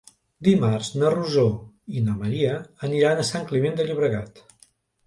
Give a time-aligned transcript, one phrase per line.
[0.45, 1.45] Dimarts na Rosó
[1.99, 2.57] i na Maria
[2.89, 4.45] aniran a Sant Climent de Llobregat.